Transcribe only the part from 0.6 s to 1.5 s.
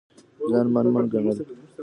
من من ګڼل